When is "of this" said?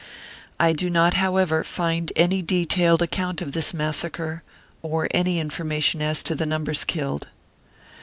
3.39-3.71